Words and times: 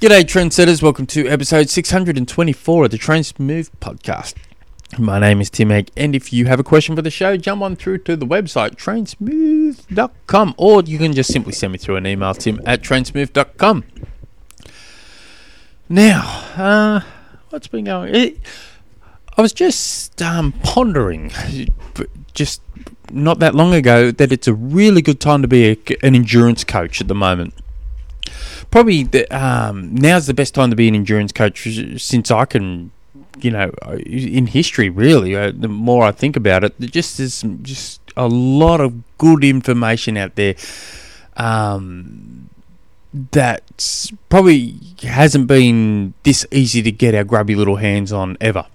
G'day, 0.00 0.22
trendsetters. 0.22 0.82
Welcome 0.82 1.06
to 1.08 1.28
episode 1.28 1.68
624 1.68 2.84
of 2.86 2.90
the 2.90 2.96
Train 2.96 3.22
Smooth 3.22 3.68
podcast. 3.82 4.32
My 4.98 5.18
name 5.18 5.42
is 5.42 5.50
Tim 5.50 5.70
Egg, 5.70 5.90
and 5.94 6.16
if 6.16 6.32
you 6.32 6.46
have 6.46 6.58
a 6.58 6.64
question 6.64 6.96
for 6.96 7.02
the 7.02 7.10
show, 7.10 7.36
jump 7.36 7.60
on 7.60 7.76
through 7.76 7.98
to 7.98 8.16
the 8.16 8.24
website 8.24 8.76
trainsmooth.com, 8.76 10.54
or 10.56 10.82
you 10.84 10.96
can 10.96 11.12
just 11.12 11.30
simply 11.30 11.52
send 11.52 11.74
me 11.74 11.78
through 11.78 11.96
an 11.96 12.06
email, 12.06 12.32
tim 12.32 12.62
at 12.64 12.80
trainsmooth.com. 12.80 13.84
Now, 15.90 16.44
uh, 16.56 17.00
what's 17.50 17.66
been 17.66 17.84
going 17.84 18.38
I 19.36 19.42
was 19.42 19.52
just 19.52 20.22
um, 20.22 20.52
pondering, 20.62 21.30
just 22.32 22.62
not 23.12 23.38
that 23.40 23.54
long 23.54 23.74
ago, 23.74 24.10
that 24.12 24.32
it's 24.32 24.48
a 24.48 24.54
really 24.54 25.02
good 25.02 25.20
time 25.20 25.42
to 25.42 25.48
be 25.48 25.72
a, 25.72 25.76
an 26.02 26.14
endurance 26.14 26.64
coach 26.64 27.02
at 27.02 27.08
the 27.08 27.14
moment 27.14 27.52
probably 28.70 29.04
the, 29.04 29.26
um, 29.36 29.94
now's 29.94 30.26
the 30.26 30.34
best 30.34 30.54
time 30.54 30.70
to 30.70 30.76
be 30.76 30.88
an 30.88 30.94
endurance 30.94 31.32
coach 31.32 31.68
since 31.98 32.30
I 32.30 32.44
can, 32.44 32.90
you 33.40 33.50
know, 33.50 33.70
in 34.06 34.46
history. 34.46 34.88
Really, 34.90 35.36
uh, 35.36 35.52
the 35.54 35.68
more 35.68 36.04
I 36.04 36.12
think 36.12 36.36
about 36.36 36.64
it, 36.64 36.78
just 36.80 37.18
there's 37.18 37.42
just 37.62 38.00
a 38.16 38.28
lot 38.28 38.80
of 38.80 38.94
good 39.18 39.44
information 39.44 40.16
out 40.16 40.34
there. 40.36 40.54
Um, 41.36 42.50
that 43.32 44.12
probably 44.28 44.76
hasn't 45.02 45.48
been 45.48 46.14
this 46.22 46.46
easy 46.52 46.82
to 46.82 46.92
get 46.92 47.14
our 47.14 47.24
grubby 47.24 47.56
little 47.56 47.76
hands 47.76 48.12
on 48.12 48.36
ever. 48.40 48.66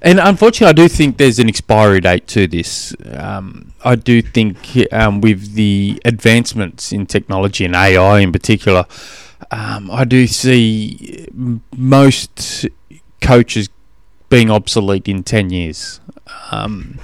And 0.00 0.20
unfortunately, 0.20 0.68
I 0.68 0.86
do 0.86 0.88
think 0.88 1.16
there's 1.16 1.38
an 1.38 1.48
expiry 1.48 2.00
date 2.00 2.26
to 2.28 2.46
this. 2.46 2.94
Um, 3.14 3.72
I 3.84 3.96
do 3.96 4.22
think 4.22 4.58
um, 4.92 5.20
with 5.20 5.54
the 5.54 6.00
advancements 6.04 6.92
in 6.92 7.06
technology 7.06 7.64
and 7.64 7.74
AI 7.74 8.20
in 8.20 8.32
particular, 8.32 8.86
um, 9.50 9.90
I 9.90 10.04
do 10.04 10.26
see 10.26 11.26
most 11.76 12.66
coaches 13.20 13.68
being 14.28 14.50
obsolete 14.50 15.08
in 15.08 15.24
10 15.24 15.50
years. 15.50 16.00
Um, 16.50 16.98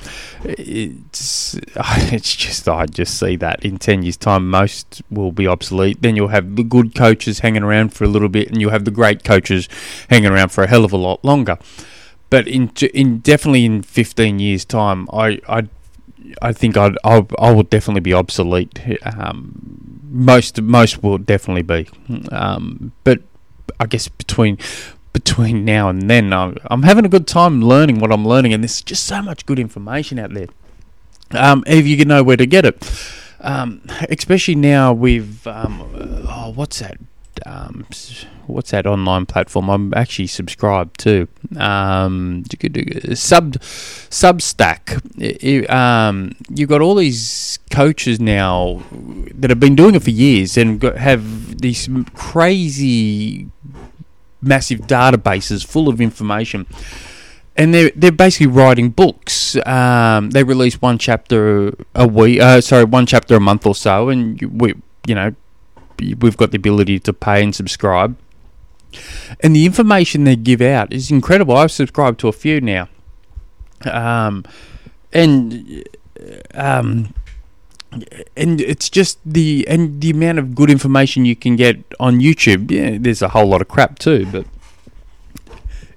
it's, 0.44 1.54
it's 1.76 2.36
just, 2.36 2.68
I 2.68 2.86
just 2.86 3.18
see 3.18 3.34
that 3.36 3.64
in 3.64 3.78
10 3.78 4.02
years' 4.02 4.16
time, 4.16 4.48
most 4.48 5.02
will 5.10 5.32
be 5.32 5.46
obsolete. 5.46 6.02
Then 6.02 6.14
you'll 6.14 6.28
have 6.28 6.54
the 6.54 6.62
good 6.62 6.94
coaches 6.94 7.40
hanging 7.40 7.62
around 7.62 7.92
for 7.94 8.04
a 8.04 8.08
little 8.08 8.28
bit, 8.28 8.48
and 8.48 8.60
you'll 8.60 8.70
have 8.70 8.84
the 8.84 8.90
great 8.90 9.24
coaches 9.24 9.68
hanging 10.10 10.30
around 10.30 10.50
for 10.50 10.62
a 10.62 10.68
hell 10.68 10.84
of 10.84 10.92
a 10.92 10.98
lot 10.98 11.24
longer 11.24 11.58
but 12.30 12.48
in 12.48 12.70
in 12.92 13.18
definitely 13.18 13.64
in 13.64 13.82
15 13.82 14.38
years 14.38 14.64
time 14.64 15.08
I 15.12 15.40
I 15.48 15.68
I 16.40 16.52
think 16.52 16.76
I'd, 16.76 16.96
I'll, 17.04 17.28
I 17.38 17.52
will 17.52 17.64
definitely 17.64 18.00
be 18.00 18.14
obsolete 18.14 18.80
um, 19.04 20.00
most 20.14 20.60
most 20.62 21.02
will 21.02 21.18
definitely 21.18 21.62
be. 21.62 21.88
Um, 22.30 22.92
but 23.02 23.20
I 23.80 23.86
guess 23.86 24.08
between 24.08 24.58
between 25.12 25.64
now 25.64 25.88
and 25.88 26.08
then 26.08 26.32
I'm, 26.32 26.56
I'm 26.66 26.82
having 26.82 27.04
a 27.04 27.08
good 27.08 27.26
time 27.26 27.62
learning 27.62 28.00
what 28.00 28.12
I'm 28.12 28.26
learning 28.26 28.52
and 28.52 28.62
there's 28.62 28.80
just 28.82 29.06
so 29.06 29.22
much 29.22 29.46
good 29.46 29.58
information 29.58 30.18
out 30.18 30.32
there. 30.32 30.48
Um, 31.30 31.64
if 31.66 31.86
you 31.86 32.04
know 32.04 32.22
where 32.22 32.36
to 32.36 32.46
get 32.46 32.64
it. 32.64 32.76
Um, 33.40 33.82
especially 34.08 34.54
now 34.54 34.92
with 34.92 35.46
um, 35.46 35.82
oh, 36.28 36.52
what's 36.54 36.78
that 36.78 36.98
um, 37.46 37.86
what's 38.46 38.70
that 38.70 38.86
online 38.86 39.26
platform? 39.26 39.68
I'm 39.70 39.94
actually 39.94 40.26
subscribed 40.26 41.00
to. 41.00 41.28
Um, 41.56 42.44
sub 43.14 43.54
Substack. 44.10 45.70
um, 45.70 46.34
you've 46.48 46.68
got 46.68 46.80
all 46.80 46.94
these 46.94 47.58
coaches 47.70 48.20
now 48.20 48.82
that 49.34 49.50
have 49.50 49.60
been 49.60 49.76
doing 49.76 49.94
it 49.94 50.02
for 50.02 50.10
years 50.10 50.56
and 50.56 50.80
got, 50.80 50.96
have 50.96 51.58
these 51.58 51.88
crazy, 52.14 53.48
massive 54.40 54.80
databases 54.80 55.64
full 55.64 55.88
of 55.88 56.00
information. 56.00 56.66
And 57.56 57.72
they're 57.72 57.92
they're 57.94 58.10
basically 58.10 58.48
writing 58.48 58.90
books. 58.90 59.56
Um, 59.64 60.30
they 60.30 60.42
release 60.42 60.82
one 60.82 60.98
chapter 60.98 61.72
a 61.94 62.06
week. 62.06 62.40
Uh, 62.40 62.60
sorry, 62.60 62.82
one 62.84 63.06
chapter 63.06 63.36
a 63.36 63.40
month 63.40 63.64
or 63.64 63.76
so, 63.76 64.08
and 64.08 64.40
we 64.60 64.74
you 65.06 65.14
know 65.14 65.36
we've 65.98 66.36
got 66.36 66.50
the 66.50 66.56
ability 66.56 66.98
to 67.00 67.12
pay 67.12 67.42
and 67.42 67.54
subscribe. 67.54 68.16
And 69.40 69.56
the 69.56 69.66
information 69.66 70.24
they 70.24 70.36
give 70.36 70.60
out 70.60 70.92
is 70.92 71.10
incredible. 71.10 71.56
I've 71.56 71.72
subscribed 71.72 72.20
to 72.20 72.28
a 72.28 72.32
few 72.32 72.60
now. 72.60 72.88
Um, 73.84 74.44
and 75.12 75.84
um, 76.54 77.14
and 78.36 78.60
it's 78.60 78.88
just 78.88 79.18
the 79.24 79.66
and 79.68 80.00
the 80.00 80.10
amount 80.10 80.38
of 80.38 80.54
good 80.54 80.70
information 80.70 81.24
you 81.24 81.36
can 81.36 81.56
get 81.56 81.78
on 82.00 82.20
YouTube. 82.20 82.70
Yeah, 82.70 82.98
there's 83.00 83.22
a 83.22 83.28
whole 83.28 83.46
lot 83.46 83.60
of 83.60 83.68
crap 83.68 83.98
too, 83.98 84.26
but 84.30 84.46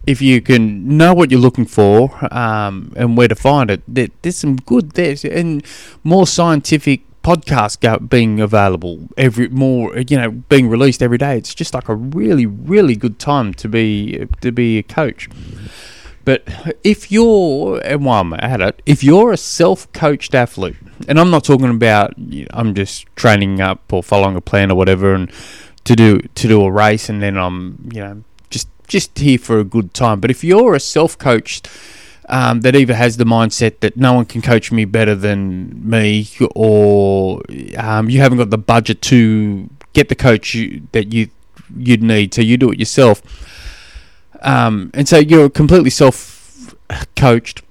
if 0.06 0.22
you 0.22 0.42
can 0.42 0.98
know 0.98 1.14
what 1.14 1.32
you're 1.32 1.40
looking 1.40 1.66
for 1.66 2.18
um, 2.34 2.94
and 2.96 3.18
where 3.18 3.28
to 3.28 3.36
find 3.36 3.70
it, 3.70 3.82
there, 3.88 4.08
there's 4.22 4.38
some 4.38 4.56
good 4.56 4.92
there 4.92 5.16
and 5.30 5.64
more 6.04 6.26
scientific 6.26 7.02
podcasts 7.28 7.78
go, 7.78 8.00
being 8.00 8.40
available 8.40 9.10
every 9.18 9.50
more 9.50 9.98
you 9.98 10.16
know 10.16 10.32
being 10.32 10.70
released 10.70 11.04
every 11.04 11.18
day 11.18 11.38
it's 11.38 11.54
just 11.54 11.74
like 11.74 11.90
a 11.90 11.96
really 11.96 12.46
really 12.46 12.96
good 12.96 13.20
time 13.20 13.54
to 13.54 13.68
be 13.68 14.26
to 14.40 14.50
be 14.50 14.78
a 14.78 14.84
coach. 14.84 15.30
But 16.24 16.44
if 16.86 17.12
you're 17.12 17.82
and 17.84 18.06
while 18.06 18.22
I'm 18.22 18.34
at 18.34 18.62
it 18.62 18.82
if 18.86 19.04
you're 19.04 19.34
a 19.34 19.38
self-coached 19.38 20.34
athlete 20.34 20.78
and 21.10 21.20
I'm 21.20 21.30
not 21.30 21.44
talking 21.44 21.70
about 21.70 22.14
I'm 22.52 22.74
just 22.74 23.06
training 23.18 23.60
up 23.60 23.92
or 23.92 24.02
following 24.02 24.38
a 24.38 24.42
plan 24.42 24.72
or 24.72 24.76
whatever 24.76 25.14
and 25.14 25.30
to 25.84 25.98
do 25.98 26.20
to 26.20 26.48
do 26.48 26.64
a 26.64 26.72
race 26.72 27.10
and 27.10 27.22
then 27.22 27.36
I'm 27.38 27.90
you 27.94 28.02
know 28.06 28.24
just 28.50 28.70
just 28.88 29.20
here 29.20 29.38
for 29.38 29.60
a 29.60 29.66
good 29.66 29.94
time. 29.94 30.22
But 30.22 30.32
if 30.32 30.46
you're 30.46 30.76
a 30.76 30.80
self-coached 30.80 31.68
um, 32.28 32.62
that 32.62 32.76
either 32.76 32.94
has 32.94 33.18
the 33.18 33.24
mindset 33.24 33.80
that 33.80 33.96
no 33.98 34.14
one 34.14 34.26
can 34.26 34.42
coach 34.42 34.72
me 34.72 34.86
better 34.86 35.16
than 35.16 35.90
me, 35.90 36.28
or 36.56 37.42
um, 37.78 38.10
you 38.10 38.20
haven't 38.20 38.38
got 38.38 38.50
the 38.50 38.58
budget 38.58 39.02
to 39.04 39.70
get 39.94 40.10
the 40.10 40.16
coach 40.16 40.54
you, 40.54 40.84
that 40.92 41.14
you 41.14 41.30
you'd 41.78 42.04
need, 42.04 42.34
so 42.34 42.42
you 42.42 42.58
do 42.58 42.72
it 42.72 42.80
yourself. 42.80 43.22
Um, 44.42 44.92
and 44.94 45.08
so 45.08 45.18
you're 45.18 45.50
completely 45.50 45.90
self 45.90 46.76
coached. 47.16 47.64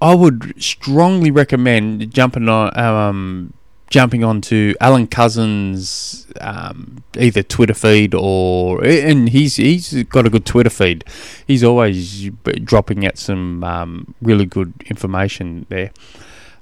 I 0.00 0.14
would 0.14 0.54
strongly 0.62 1.30
recommend 1.30 2.12
jumping 2.12 2.48
on 2.48 2.76
um, 2.78 3.52
jumping 3.90 4.22
onto 4.22 4.72
Alan 4.80 5.08
Couzens' 5.08 6.26
um, 6.40 7.02
either 7.18 7.42
Twitter 7.42 7.74
feed 7.74 8.14
or 8.14 8.82
and 8.84 9.28
he's 9.28 9.56
he's 9.56 10.04
got 10.04 10.26
a 10.26 10.30
good 10.30 10.46
Twitter 10.46 10.70
feed. 10.70 11.04
He's 11.46 11.62
always 11.62 12.30
dropping 12.64 13.04
out 13.04 13.18
some 13.18 13.62
um, 13.64 14.14
really 14.22 14.46
good 14.46 14.72
information 14.86 15.66
there, 15.68 15.90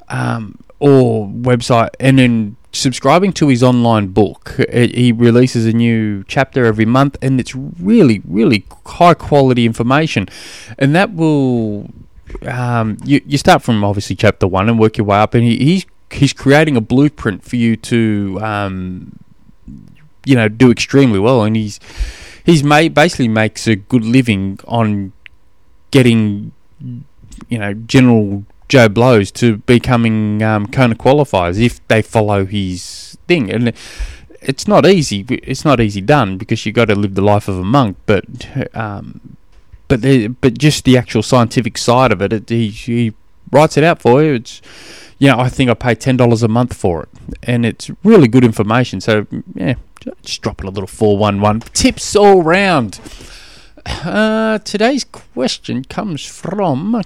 um, 0.08 0.58
or 0.80 1.28
website, 1.28 1.90
and 2.00 2.18
then 2.18 2.56
subscribing 2.72 3.32
to 3.34 3.48
his 3.48 3.62
online 3.62 4.08
book. 4.08 4.56
He 4.72 5.12
releases 5.12 5.66
a 5.66 5.72
new 5.72 6.24
chapter 6.24 6.64
every 6.64 6.86
month, 6.86 7.18
and 7.22 7.38
it's 7.38 7.54
really 7.54 8.22
really 8.24 8.64
high 8.86 9.14
quality 9.14 9.66
information, 9.66 10.26
and 10.78 10.94
that 10.96 11.14
will. 11.14 11.90
Um, 12.46 12.98
you, 13.04 13.22
you 13.24 13.38
start 13.38 13.62
from 13.62 13.82
obviously 13.82 14.14
chapter 14.14 14.46
one 14.46 14.68
and 14.68 14.78
work 14.78 14.98
your 14.98 15.06
way 15.06 15.16
up, 15.16 15.32
and 15.32 15.42
he, 15.42 15.56
he's 15.56 15.86
he's 16.12 16.32
creating 16.32 16.76
a 16.76 16.80
blueprint 16.80 17.44
for 17.44 17.56
you 17.56 17.76
to 17.76 18.38
um, 18.42 19.18
you 20.24 20.34
know 20.34 20.48
do 20.48 20.70
extremely 20.70 21.18
well. 21.18 21.42
And 21.42 21.56
he's 21.56 21.80
he's 22.44 22.62
made 22.62 22.94
basically 22.94 23.28
makes 23.28 23.66
a 23.66 23.76
good 23.76 24.04
living 24.04 24.58
on 24.66 25.12
getting 25.90 26.52
you 27.48 27.58
know 27.58 27.74
general 27.74 28.44
Joe 28.68 28.88
Blows 28.88 29.30
to 29.32 29.58
becoming 29.58 30.42
um, 30.42 30.66
Kona 30.66 30.94
qualifiers 30.94 31.60
if 31.60 31.86
they 31.88 32.02
follow 32.02 32.44
his 32.44 33.16
thing. 33.26 33.50
And 33.50 33.72
it's 34.40 34.68
not 34.68 34.86
easy 34.86 35.26
it's 35.28 35.64
not 35.64 35.80
easy 35.80 36.00
done 36.00 36.38
because 36.38 36.64
you 36.64 36.70
got 36.70 36.84
to 36.84 36.94
live 36.94 37.16
the 37.16 37.20
life 37.22 37.48
of 37.48 37.58
a 37.58 37.64
monk 37.64 37.96
but 38.06 38.24
um, 38.72 39.36
but 39.88 40.02
the, 40.02 40.28
but 40.28 40.56
just 40.56 40.84
the 40.84 40.96
actual 40.96 41.22
scientific 41.22 41.78
side 41.78 42.12
of 42.12 42.20
it, 42.22 42.32
it 42.32 42.48
he, 42.48 42.68
he 42.68 43.14
writes 43.50 43.76
it 43.76 43.84
out 43.84 44.00
for 44.00 44.22
you. 44.22 44.34
It's 44.34 44.60
you 45.18 45.28
know, 45.28 45.38
I 45.38 45.48
think 45.48 45.70
I 45.70 45.74
pay 45.74 45.94
ten 45.94 46.16
dollars 46.16 46.42
a 46.42 46.48
month 46.48 46.74
for 46.74 47.02
it, 47.04 47.08
and 47.42 47.66
it's 47.66 47.90
really 48.04 48.28
good 48.28 48.44
information. 48.44 49.00
So 49.00 49.26
yeah, 49.54 49.74
just 50.22 50.42
dropping 50.42 50.68
a 50.68 50.70
little 50.70 50.86
four 50.86 51.18
one 51.18 51.40
one 51.40 51.60
tips 51.60 52.14
all 52.14 52.42
round. 52.42 53.00
Uh, 53.86 54.58
today's 54.58 55.04
question 55.04 55.84
comes 55.84 56.24
from. 56.24 57.02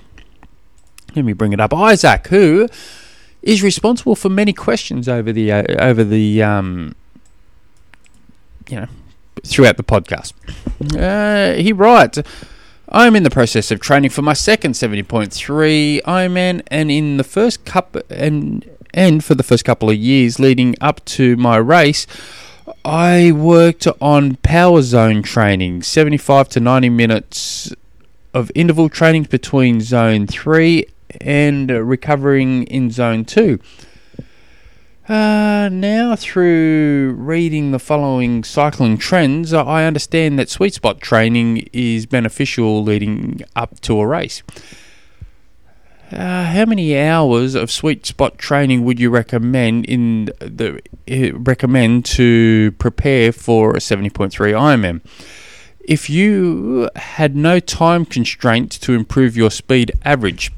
Let 1.15 1.25
me 1.25 1.33
bring 1.33 1.53
it 1.53 1.61
up. 1.61 1.73
Isaac, 1.75 2.27
who 2.29 2.69
is 3.43 3.63
responsible 3.63 4.15
for 4.17 4.29
many 4.29 4.53
questions 4.53 5.09
over 5.09 5.33
the 5.33 5.53
uh, 5.53 5.63
over 5.79 6.05
the 6.05 6.43
um, 6.43 6.95
you 8.69 8.77
know 8.77 8.87
throughout 9.45 9.77
the 9.77 9.85
podcast. 9.85 10.33
Uh, 10.97 11.55
he 11.61 11.73
writes. 11.73 12.19
I 12.89 13.07
am 13.07 13.17
in 13.17 13.23
the 13.23 13.31
process 13.31 13.71
of 13.71 13.81
training 13.81 14.11
for 14.11 14.23
my 14.23 14.33
second 14.33 14.73
70.3 14.73 16.03
Ironman, 16.03 16.63
and 16.67 16.91
in 16.91 17.17
the 17.17 17.25
first 17.25 17.65
cup 17.65 17.97
and 18.11 18.69
and 18.93 19.25
for 19.25 19.35
the 19.35 19.43
first 19.43 19.65
couple 19.65 19.89
of 19.89 19.97
years 19.97 20.39
leading 20.39 20.75
up 20.81 21.03
to 21.07 21.37
my 21.37 21.57
race, 21.57 22.07
I 22.85 23.33
worked 23.33 23.87
on 24.01 24.37
power 24.37 24.83
zone 24.83 25.23
training, 25.23 25.83
75 25.83 26.49
to 26.51 26.61
90 26.61 26.91
minutes 26.91 27.73
of 28.35 28.53
interval 28.55 28.89
training 28.91 29.25
between 29.25 29.81
zone 29.81 30.27
3 30.27 30.85
and 31.21 31.71
recovering 31.71 32.65
in 32.65 32.91
zone 32.91 33.25
2. 33.25 33.59
Uh, 35.13 35.69
now, 35.69 36.17
through 36.17 37.15
reading 37.19 37.71
the 37.71 37.79
following 37.79 38.43
cycling 38.43 38.97
trends, 38.97 39.53
I 39.53 39.85
understand 39.85 40.39
that 40.39 40.49
sweet 40.49 40.73
spot 40.73 41.03
training 41.03 41.69
is 41.71 42.07
beneficial 42.07 42.83
leading 42.83 43.43
up 43.55 43.79
to 43.81 44.01
a 44.01 44.07
race. 44.07 44.43
Uh, 46.11 46.47
how 46.47 46.65
many 46.65 46.99
hours 46.99 47.55
of 47.55 47.71
sweet 47.71 48.07
spot 48.07 48.39
training 48.39 48.85
would 48.87 48.99
you 48.99 49.11
recommend 49.11 49.85
in 49.85 50.31
the 50.39 50.81
uh, 51.11 51.39
recommend 51.41 52.07
to 52.07 52.73
prepare 52.79 53.33
for 53.33 53.73
a 53.73 53.81
70.3 53.81 54.31
Ironman? 54.31 55.03
If 55.81 56.09
you 56.09 56.89
had 56.97 57.37
no 57.37 57.61
time 57.61 58.07
constraints 58.07 58.79
to 58.79 58.95
improve 58.95 59.37
your 59.37 59.51
speed 59.51 59.93
average, 60.07 60.53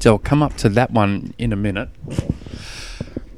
so 0.00 0.12
I'll 0.12 0.18
come 0.18 0.42
up 0.42 0.56
to 0.56 0.70
that 0.70 0.90
one 0.90 1.34
in 1.36 1.52
a 1.52 1.56
minute. 1.56 1.90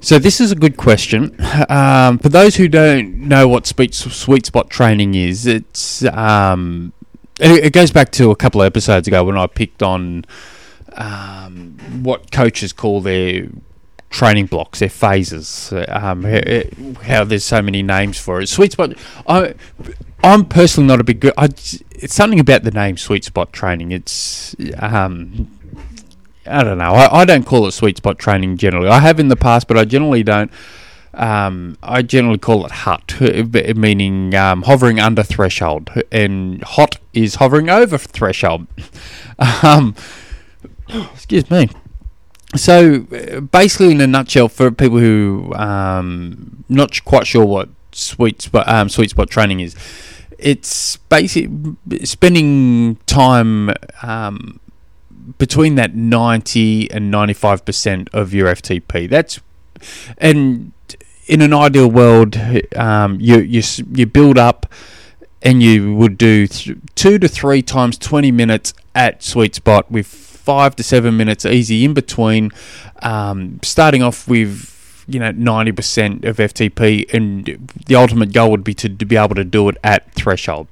So 0.03 0.19
this 0.19 0.41
is 0.41 0.51
a 0.51 0.57
good 0.57 0.77
question. 0.79 1.37
Um, 1.69 2.19
for 2.19 2.31
those 2.31 2.57
who 2.57 2.69
don't 2.69 3.29
know 3.29 3.47
what 3.47 3.67
sweet, 3.67 3.95
sweet 3.95 4.47
spot 4.47 4.71
training 4.71 5.15
is, 5.15 5.47
it's 5.47 6.03
um, 6.07 6.95
it, 7.39 7.65
it, 7.65 7.73
goes 7.75 7.91
back 7.91 8.11
to 8.13 8.31
a 8.31 8.37
couple 8.37 8.63
of 8.63 8.67
episodes 8.67 9.07
ago 9.07 9.25
when 9.25 9.37
I 9.37 9.47
picked 9.47 9.83
on 9.83 10.25
um, 10.95 11.77
what 12.03 12.33
coaches 12.33 12.73
call 12.73 13.03
their 13.03 13.49
training 14.09 14.47
blocks, 14.47 14.79
their 14.79 14.89
phases. 14.89 15.73
Um, 15.89 16.25
how 17.03 17.25
there's 17.25 17.45
so 17.45 17.61
many 17.61 17.83
names 17.83 18.19
for 18.19 18.41
it. 18.41 18.49
Sweet 18.49 18.73
spot. 18.73 18.95
I, 19.27 19.55
I'm 20.23 20.47
personally 20.47 20.89
not 20.89 21.01
a 21.01 21.05
big. 21.05 21.25
I, 21.37 21.45
it's 21.91 22.15
something 22.15 22.41
about 22.41 22.63
the 22.63 22.71
name 22.71 22.97
sweet 22.97 23.25
spot 23.25 23.53
training. 23.53 23.93
It's 23.93 24.57
um, 24.79 25.51
I 26.47 26.65
don't 26.65 26.79
know. 26.79 26.93
I, 26.93 27.21
I 27.21 27.25
don't 27.25 27.45
call 27.45 27.67
it 27.67 27.73
sweet 27.73 27.99
spot 27.99 28.19
training 28.19 28.57
generally. 28.57 28.89
I 28.89 29.01
have 29.01 29.21
in 29.21 29.29
the 29.29 29.37
past, 29.37 29.69
but 29.69 29.77
I 29.77 29.85
generally 29.85 30.23
don't. 30.23 30.51
Um, 31.13 31.77
I 31.83 32.03
generally 32.03 32.39
call 32.39 32.65
it 32.65 32.71
hut, 32.71 33.21
meaning 33.77 34.35
um, 34.35 34.63
hovering 34.63 35.01
under 35.01 35.23
threshold, 35.23 35.91
and 36.13 36.63
hot 36.63 36.99
is 37.13 37.37
hovering 37.37 37.69
over 37.69 37.99
threshold. 37.99 38.67
um, 39.63 39.95
excuse 41.13 41.51
me. 41.51 41.69
So, 42.57 43.01
basically, 43.53 43.93
in 43.93 44.01
a 44.01 44.07
nutshell, 44.07 44.49
for 44.49 44.71
people 44.71 44.99
who 44.99 45.53
um, 45.55 46.65
not 46.69 47.05
quite 47.05 47.27
sure 47.27 47.45
what 47.45 47.69
sweet 47.93 48.43
spot 48.43 48.69
um, 48.69 48.89
sweet 48.89 49.11
spot 49.11 49.31
training 49.31 49.61
is, 49.61 49.77
it's 50.39 50.97
basically 50.97 51.77
spending 52.05 52.97
time 53.07 53.71
um, 54.03 54.61
between 55.39 55.75
that 55.77 55.95
90 55.95 56.91
and 56.91 57.13
95% 57.13 58.09
of 58.13 58.35
your 58.35 58.49
FTP. 58.49 59.09
That's 59.09 59.41
and 60.19 60.73
in 61.27 61.41
an 61.43 61.53
ideal 61.53 61.91
world, 61.91 62.37
um, 62.77 63.19
you 63.21 63.39
you 63.39 63.63
you 63.93 64.07
build 64.07 64.37
up 64.37 64.67
and 65.43 65.63
you 65.63 65.95
would 65.95 66.19
do 66.19 66.47
th- 66.47 66.77
two 66.95 67.19
to 67.19 67.29
three 67.29 67.63
times 67.63 67.97
20 67.97 68.31
minutes 68.31 68.75
at 68.95 69.23
sweet 69.23 69.55
spot 69.55 69.91
with 69.91 70.07
five 70.07 70.75
to 70.77 70.83
seven 70.83 71.17
minutes 71.17 71.47
easy 71.47 71.85
in 71.85 71.95
between, 71.95 72.51
um, 73.03 73.61
starting 73.63 74.03
off 74.03 74.27
with 74.27 75.05
you 75.07 75.19
know 75.19 75.33
90% 75.33 76.25
of 76.25 76.37
FTP, 76.37 77.13
and 77.13 77.71
the 77.87 77.95
ultimate 77.95 78.33
goal 78.33 78.51
would 78.51 78.65
be 78.65 78.75
to, 78.75 78.89
to 78.89 79.05
be 79.05 79.17
able 79.17 79.35
to 79.35 79.45
do 79.45 79.69
it 79.69 79.77
at 79.83 80.13
threshold 80.13 80.67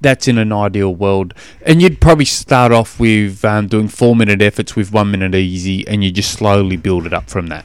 that's 0.00 0.28
in 0.28 0.38
an 0.38 0.52
ideal 0.52 0.94
world. 0.94 1.34
And 1.62 1.82
you'd 1.82 2.00
probably 2.00 2.24
start 2.24 2.72
off 2.72 2.98
with 2.98 3.44
um, 3.44 3.68
doing 3.68 3.88
four 3.88 4.16
minute 4.16 4.42
efforts 4.42 4.76
with 4.76 4.92
one 4.92 5.10
minute 5.10 5.34
easy, 5.34 5.86
and 5.86 6.02
you 6.02 6.10
just 6.10 6.32
slowly 6.32 6.76
build 6.76 7.06
it 7.06 7.12
up 7.12 7.28
from 7.28 7.48
that. 7.48 7.64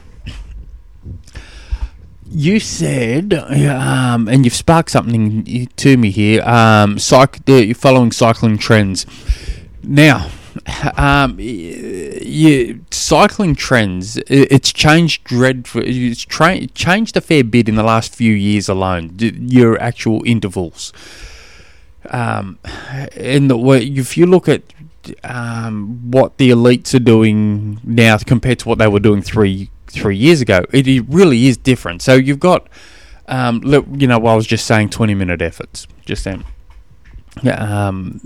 You 2.28 2.58
said, 2.58 3.32
um, 3.34 4.28
and 4.28 4.44
you've 4.44 4.54
sparked 4.54 4.90
something 4.90 5.68
to 5.76 5.96
me 5.96 6.10
here. 6.10 6.42
Um, 6.42 6.98
psych, 6.98 7.38
following 7.76 8.10
cycling 8.12 8.58
trends. 8.58 9.06
Now, 9.82 10.28
um, 10.96 11.36
you, 11.38 12.84
cycling 12.90 13.54
trends, 13.54 14.16
it's 14.26 14.72
changed 14.72 15.24
dreadful. 15.24 15.82
It's 15.84 16.22
tra- 16.22 16.66
changed 16.66 17.16
a 17.16 17.20
fair 17.20 17.44
bit 17.44 17.68
in 17.68 17.76
the 17.76 17.84
last 17.84 18.14
few 18.14 18.32
years 18.32 18.68
alone. 18.68 19.16
Your 19.18 19.80
actual 19.80 20.22
intervals 20.26 20.92
um, 22.10 22.58
in 23.16 23.48
the 23.48 23.56
way 23.56 23.84
if 23.84 24.16
you 24.16 24.26
look 24.26 24.48
at 24.48 24.62
um, 25.24 26.10
what 26.10 26.38
the 26.38 26.50
elites 26.50 26.94
are 26.94 27.00
doing 27.00 27.80
now 27.84 28.18
compared 28.18 28.58
to 28.60 28.68
what 28.68 28.78
they 28.78 28.88
were 28.88 29.00
doing 29.00 29.22
three 29.22 29.70
three 29.86 30.16
years 30.16 30.40
ago, 30.40 30.64
it, 30.72 31.04
really 31.08 31.46
is 31.46 31.56
different. 31.56 32.02
So 32.02 32.14
you've 32.14 32.40
got, 32.40 32.68
um, 33.28 33.62
you 33.96 34.06
know, 34.06 34.16
I 34.26 34.34
was 34.34 34.46
just 34.46 34.66
saying 34.66 34.90
twenty 34.90 35.14
minute 35.14 35.42
efforts 35.42 35.86
just 36.04 36.24
then. 36.24 36.44
Um, 37.44 38.20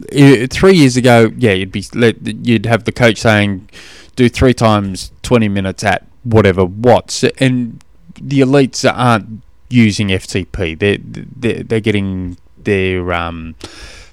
three 0.51 0.77
years 0.77 0.97
ago, 0.97 1.33
yeah, 1.37 1.53
you'd 1.53 1.73
be 1.73 1.85
you'd 1.93 2.67
have 2.67 2.85
the 2.85 2.93
coach 2.93 3.19
saying, 3.19 3.69
do 4.17 4.29
three 4.29 4.55
times 4.55 5.13
twenty 5.23 5.49
minutes 5.49 5.83
at 5.85 6.07
whatever 6.23 6.65
watts, 6.65 7.25
and 7.25 7.83
the 8.21 8.41
elites 8.41 8.89
aren't 8.91 9.43
using 9.69 10.09
FTP. 10.09 10.79
They're 10.79 10.99
they're, 11.01 11.63
they're 11.65 11.81
getting 11.81 12.37
their 12.65 13.13
um, 13.13 13.55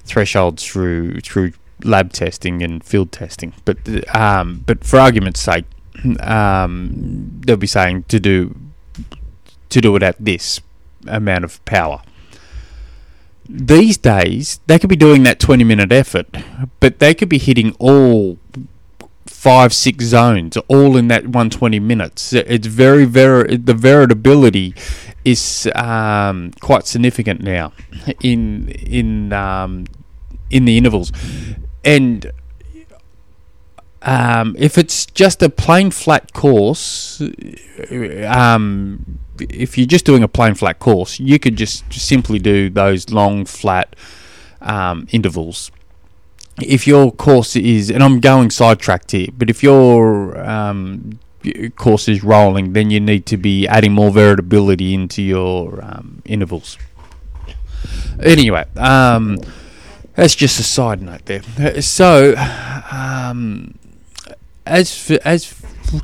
thresholds 0.04 0.64
through 0.64 1.20
through 1.20 1.52
lab 1.84 2.12
testing 2.12 2.62
and 2.62 2.82
field 2.84 3.12
testing. 3.12 3.54
But 3.64 3.78
um, 4.14 4.64
but 4.66 4.84
for 4.84 4.98
argument's 4.98 5.40
sake, 5.40 5.64
um, 6.20 7.40
they'll 7.44 7.56
be 7.56 7.66
saying 7.66 8.04
to 8.04 8.20
do 8.20 8.54
to 9.68 9.80
do 9.80 9.96
it 9.96 10.02
at 10.02 10.16
this 10.18 10.60
amount 11.06 11.44
of 11.44 11.64
power. 11.64 12.02
These 13.48 13.96
days, 13.96 14.60
they 14.66 14.78
could 14.78 14.90
be 14.90 14.96
doing 14.96 15.22
that 15.22 15.40
20 15.40 15.64
minute 15.64 15.90
effort, 15.90 16.26
but 16.80 16.98
they 16.98 17.14
could 17.14 17.30
be 17.30 17.38
hitting 17.38 17.74
all 17.78 18.38
five, 19.38 19.72
six 19.72 20.04
zones, 20.04 20.56
all 20.66 20.96
in 20.96 21.06
that 21.06 21.22
120 21.22 21.78
minutes. 21.78 22.32
It's 22.32 22.66
very, 22.66 23.04
very, 23.04 23.56
the 23.56 23.72
veritability 23.72 24.76
is 25.24 25.70
um, 25.76 26.50
quite 26.60 26.88
significant 26.88 27.40
now 27.42 27.72
in 28.20 28.68
in 28.70 29.32
um, 29.32 29.84
in 30.50 30.64
the 30.64 30.76
intervals, 30.76 31.12
and 31.84 32.32
um, 34.02 34.56
if 34.58 34.76
it's 34.76 35.06
just 35.06 35.40
a 35.40 35.48
plain 35.48 35.92
flat 35.92 36.32
course, 36.32 37.22
um, 38.26 39.20
if 39.38 39.78
you're 39.78 39.86
just 39.86 40.04
doing 40.04 40.24
a 40.24 40.28
plain 40.28 40.56
flat 40.56 40.80
course, 40.80 41.20
you 41.20 41.38
could 41.38 41.54
just 41.54 41.92
simply 41.92 42.40
do 42.40 42.70
those 42.70 43.10
long 43.10 43.44
flat 43.44 43.94
um, 44.60 45.06
intervals. 45.12 45.70
If 46.60 46.86
your 46.86 47.12
course 47.12 47.56
is, 47.56 47.90
and 47.90 48.02
I'm 48.02 48.20
going 48.20 48.50
sidetracked 48.50 49.12
here, 49.12 49.28
but 49.36 49.48
if 49.50 49.62
you're 49.62 50.38
um, 50.40 51.18
course 51.76 52.08
is 52.08 52.24
rolling, 52.24 52.72
then 52.72 52.90
you 52.90 53.00
need 53.00 53.26
to 53.26 53.36
be 53.36 53.66
adding 53.66 53.92
more 53.92 54.10
variability 54.10 54.94
into 54.94 55.22
your 55.22 55.82
um, 55.82 56.22
intervals. 56.24 56.78
Anyway, 58.22 58.64
um, 58.76 59.38
that's 60.14 60.34
just 60.34 60.58
a 60.58 60.64
side 60.64 61.00
note 61.00 61.24
there. 61.26 61.80
So, 61.80 62.34
um, 62.90 63.78
as 64.66 64.98
for, 64.98 65.18
as 65.24 65.44
for, 65.46 66.00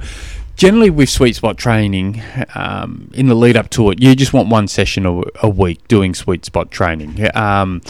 generally 0.57 0.91
with 0.91 1.09
sweet 1.09 1.35
spot 1.35 1.59
training, 1.59 2.23
um, 2.55 3.11
in 3.15 3.27
the 3.27 3.35
lead 3.35 3.57
up 3.57 3.71
to 3.71 3.91
it, 3.91 4.01
you 4.01 4.15
just 4.15 4.33
want 4.33 4.49
one 4.49 4.69
session 4.69 5.05
a, 5.07 5.23
a 5.43 5.49
week 5.49 5.87
doing 5.89 6.15
sweet 6.15 6.45
spot 6.45 6.71
training. 6.71 7.29
Um, 7.37 7.83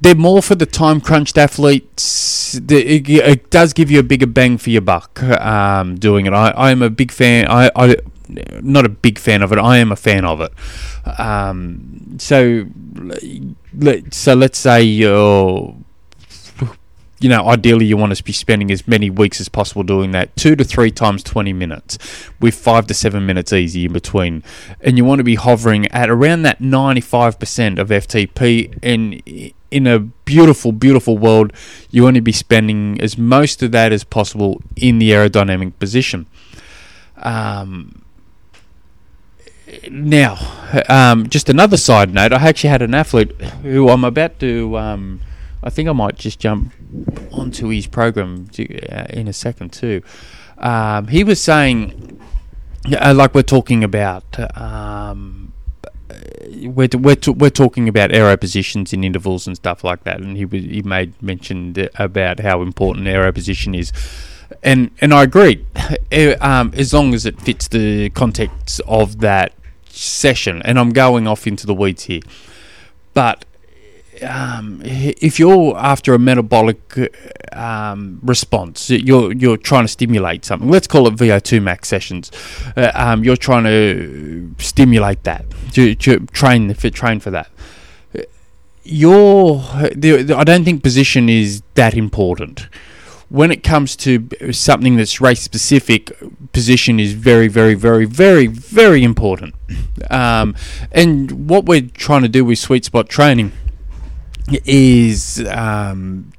they're 0.00 0.14
more 0.14 0.42
for 0.42 0.54
the 0.54 0.66
time 0.66 1.00
crunched 1.00 1.36
athletes. 1.36 2.54
It, 2.54 3.08
it, 3.08 3.50
does 3.50 3.72
give 3.72 3.90
you 3.90 3.98
a 3.98 4.02
bigger 4.02 4.26
bang 4.26 4.58
for 4.58 4.70
your 4.70 4.82
buck 4.82 5.22
um, 5.22 5.96
doing 5.96 6.26
it. 6.26 6.32
I, 6.32 6.70
am 6.70 6.82
a 6.82 6.90
big 6.90 7.10
fan. 7.10 7.46
I, 7.48 7.70
I, 7.74 7.96
not 8.60 8.84
a 8.86 8.88
big 8.88 9.18
fan 9.18 9.42
of 9.42 9.52
it. 9.52 9.58
I 9.58 9.78
am 9.78 9.90
a 9.90 9.96
fan 9.96 10.24
of 10.24 10.40
it. 10.40 10.52
Um, 11.18 12.16
so, 12.18 12.66
so 14.10 14.34
let's 14.34 14.58
say 14.58 14.82
you're 14.82 15.74
you 17.20 17.28
know, 17.28 17.48
ideally 17.48 17.84
you 17.84 17.96
want 17.96 18.16
to 18.16 18.22
be 18.22 18.32
spending 18.32 18.70
as 18.70 18.86
many 18.86 19.10
weeks 19.10 19.40
as 19.40 19.48
possible 19.48 19.82
doing 19.82 20.12
that, 20.12 20.34
two 20.36 20.54
to 20.54 20.64
three 20.64 20.90
times 20.90 21.22
20 21.24 21.52
minutes, 21.52 21.98
with 22.40 22.54
five 22.54 22.86
to 22.86 22.94
seven 22.94 23.26
minutes 23.26 23.52
easy 23.52 23.86
in 23.86 23.92
between. 23.92 24.44
And 24.80 24.96
you 24.96 25.04
want 25.04 25.18
to 25.18 25.24
be 25.24 25.34
hovering 25.34 25.88
at 25.88 26.08
around 26.08 26.42
that 26.42 26.60
95% 26.60 27.78
of 27.78 27.88
FTP. 27.88 28.78
And 28.82 29.52
in 29.70 29.86
a 29.86 29.98
beautiful, 29.98 30.72
beautiful 30.72 31.18
world, 31.18 31.52
you 31.90 32.02
want 32.02 32.16
to 32.16 32.22
be 32.22 32.32
spending 32.32 33.00
as 33.00 33.18
most 33.18 33.62
of 33.62 33.72
that 33.72 33.92
as 33.92 34.04
possible 34.04 34.60
in 34.76 34.98
the 34.98 35.10
aerodynamic 35.10 35.78
position. 35.78 36.26
Um, 37.18 38.02
now, 39.90 40.38
um, 40.88 41.28
just 41.28 41.48
another 41.48 41.76
side 41.76 42.14
note. 42.14 42.32
I 42.32 42.48
actually 42.48 42.70
had 42.70 42.82
an 42.82 42.94
athlete 42.94 43.32
who 43.62 43.88
I'm 43.88 44.04
about 44.04 44.38
to. 44.40 44.78
Um, 44.78 45.20
I 45.62 45.70
think 45.70 45.88
I 45.88 45.92
might 45.92 46.16
just 46.16 46.38
jump 46.38 46.72
onto 47.32 47.68
his 47.68 47.86
program 47.86 48.48
uh, 48.58 49.06
in 49.10 49.28
a 49.28 49.32
second 49.32 49.72
too. 49.72 50.02
Um, 50.56 51.08
he 51.08 51.24
was 51.24 51.40
saying, 51.40 52.20
uh, 52.98 53.12
like 53.14 53.34
we're 53.34 53.42
talking 53.42 53.84
about, 53.84 54.24
um, 54.56 55.47
we're 56.64 56.88
we're, 56.94 57.16
we're 57.26 57.50
talking 57.50 57.88
about 57.88 58.12
aero 58.12 58.36
positions 58.36 58.92
in 58.92 59.04
intervals 59.04 59.46
and 59.46 59.56
stuff 59.56 59.84
like 59.84 60.04
that, 60.04 60.20
and 60.20 60.36
he 60.36 60.46
he 60.46 60.82
made 60.82 61.20
mentioned 61.22 61.88
about 61.96 62.40
how 62.40 62.62
important 62.62 63.06
aero 63.06 63.32
position 63.32 63.74
is. 63.74 63.92
And 64.62 64.90
and 65.00 65.12
I 65.12 65.22
agree. 65.22 65.64
Eh, 66.10 66.34
um, 66.40 66.72
as 66.74 66.94
long 66.94 67.12
as 67.12 67.26
it 67.26 67.38
fits 67.42 67.68
the 67.68 68.08
context 68.10 68.80
of 68.86 69.20
that 69.20 69.52
session, 69.90 70.62
and 70.62 70.78
I'm 70.78 70.90
going 70.90 71.28
off 71.28 71.46
into 71.46 71.66
the 71.66 71.74
weeds 71.74 72.04
here, 72.04 72.22
but 73.12 73.44
um, 74.22 74.82
if 74.84 75.38
you're 75.38 75.76
after 75.76 76.14
a 76.14 76.18
metabolic 76.18 76.80
um, 77.52 78.20
response, 78.22 78.90
you're 78.90 79.32
you're 79.32 79.56
trying 79.56 79.84
to 79.84 79.88
stimulate 79.88 80.44
something. 80.44 80.70
Let's 80.70 80.86
call 80.86 81.06
it 81.06 81.14
VO2 81.14 81.62
max 81.62 81.88
sessions. 81.88 82.30
Uh, 82.76 82.90
um, 82.94 83.24
you're 83.24 83.36
trying 83.36 83.64
to 83.64 84.54
stimulate 84.58 85.24
that 85.24 85.44
to, 85.72 85.94
to 85.94 86.20
train 86.26 86.74
for 86.74 86.90
train 86.90 87.20
for 87.20 87.30
that. 87.30 87.50
Your, 88.84 89.60
I 89.70 90.44
don't 90.44 90.64
think 90.64 90.82
position 90.82 91.28
is 91.28 91.62
that 91.74 91.92
important 91.94 92.68
when 93.28 93.50
it 93.50 93.62
comes 93.62 93.94
to 93.94 94.26
something 94.52 94.96
that's 94.96 95.20
race 95.20 95.42
specific, 95.42 96.10
position 96.52 96.98
is 96.98 97.12
very, 97.12 97.48
very, 97.48 97.74
very, 97.74 98.06
very, 98.06 98.46
very 98.46 99.04
important. 99.04 99.54
Um, 100.10 100.54
and 100.92 101.48
what 101.48 101.66
we're 101.66 101.88
trying 101.92 102.22
to 102.22 102.28
do 102.28 102.44
with 102.44 102.58
sweet 102.58 102.86
spot 102.86 103.08
training 103.10 103.52
is 104.64 105.46
um, 105.48 106.32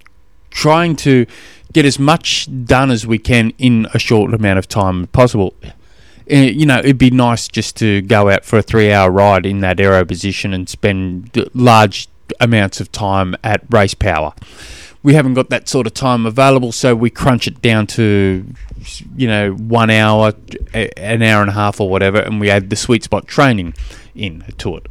trying 0.50 0.96
to 0.98 1.26
get 1.74 1.86
as 1.86 2.00
much 2.00 2.48
done 2.66 2.90
as 2.90 3.06
we 3.06 3.20
can 3.20 3.52
in 3.58 3.88
a 3.94 4.00
short 4.00 4.34
amount 4.34 4.60
of 4.60 4.68
time 4.68 5.08
possible. 5.08 5.54
Uh, 6.32 6.36
you 6.36 6.66
know, 6.66 6.80
it'd 6.80 6.98
be 6.98 7.12
nice 7.12 7.48
just 7.48 7.76
to 7.78 8.02
go 8.02 8.30
out 8.30 8.46
for 8.46 8.60
a 8.60 8.62
three 8.62 8.92
hour 8.92 9.12
ride 9.12 9.46
in 9.46 9.60
that 9.60 9.80
aero 9.80 10.06
position 10.06 10.54
and 10.54 10.70
spend 10.70 11.50
large 11.54 12.08
amounts 12.40 12.80
of 12.80 12.92
time 12.92 13.36
at 13.44 13.62
race 13.70 13.94
power 13.94 14.34
we 15.02 15.14
haven't 15.14 15.34
got 15.34 15.50
that 15.50 15.70
sort 15.70 15.88
of 15.88 15.94
time 15.94 16.26
available, 16.26 16.72
so 16.72 16.96
we 16.96 17.10
crunch 17.10 17.48
it 17.48 17.62
down 17.62 17.88
to 17.88 18.46
you 19.16 19.28
know 19.28 19.52
one 19.54 19.90
hour, 19.90 20.34
an 20.74 21.22
hour 21.22 21.42
and 21.42 21.50
a 21.50 21.54
half, 21.54 21.80
or 21.80 21.90
whatever, 21.90 22.20
and 22.20 22.40
we 22.40 22.50
add 22.50 22.70
the 22.70 22.76
sweet 22.76 23.04
spot 23.04 23.28
training 23.28 23.74
in 24.14 24.44
to 24.58 24.76
it. 24.76 24.88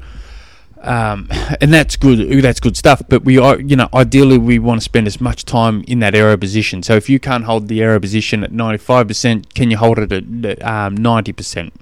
Um, 0.81 1.29
and 1.61 1.73
that's 1.73 1.97
good. 1.97 2.43
That's 2.43 2.61
good 2.61 2.77
stuff. 2.77 3.03
But 3.09 3.25
we 3.25 3.39
are, 3.39 3.61
you 3.61 3.77
know, 3.77 3.89
ideally 3.93 4.39
we 4.39 4.59
want 4.59 4.81
to 4.81 4.85
spend 4.85 5.07
as 5.07 5.21
much 5.21 5.45
time 5.45 5.85
in 5.87 6.01
that 6.01 6.15
aero 6.15 6.37
position. 6.37 6.83
So 6.83 6.95
if 6.95 7.09
you 7.09 7.19
can't 7.19 7.45
hold 7.45 7.69
the 7.69 7.83
aero 7.83 8.01
position 8.01 8.45
at 8.45 8.53
ninety 8.53 8.79
five 8.79 9.09
percent, 9.09 9.55
can 9.55 9.71
you 9.71 9.77
hold 9.77 9.99
it 9.99 10.13
at 10.13 10.63
um, 10.63 10.97
ninety 10.97 11.33
um, 11.33 11.37
percent? 11.37 11.73